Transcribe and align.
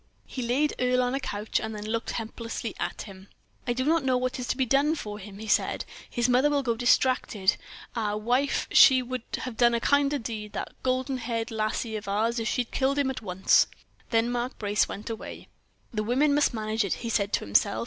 He 0.25 0.41
laid 0.41 0.73
Earle 0.79 1.03
on 1.03 1.13
a 1.13 1.19
couch, 1.19 1.59
and 1.59 1.75
then 1.75 1.85
looked 1.85 2.09
helplessly 2.13 2.73
at 2.79 3.03
him. 3.03 3.27
"I 3.67 3.73
do 3.73 3.85
not 3.85 4.03
know 4.03 4.17
what 4.17 4.39
is 4.39 4.47
to 4.47 4.57
be 4.57 4.65
done 4.65 4.95
for 4.95 5.19
him," 5.19 5.37
he 5.37 5.45
said. 5.45 5.85
"His 6.09 6.27
mother 6.27 6.49
will 6.49 6.63
go 6.63 6.75
distracted. 6.75 7.55
Ah! 7.95 8.15
wife, 8.15 8.67
she 8.71 9.03
would 9.03 9.21
have 9.41 9.57
done 9.57 9.75
a 9.75 9.79
kinder 9.79 10.17
deed, 10.17 10.53
that 10.53 10.73
golden 10.81 11.19
haired 11.19 11.51
lassie 11.51 11.95
of 11.97 12.07
ours, 12.07 12.39
if 12.39 12.47
she 12.47 12.61
had 12.61 12.71
killed 12.71 12.97
him 12.97 13.11
at 13.11 13.21
once." 13.21 13.67
Then 14.09 14.31
Mark 14.31 14.57
Brace 14.57 14.89
went 14.89 15.07
away. 15.07 15.49
"The 15.93 16.01
women 16.01 16.33
must 16.33 16.51
manage 16.51 16.83
it," 16.83 16.93
he 17.05 17.09
said 17.09 17.31
to 17.33 17.45
himself. 17.45 17.79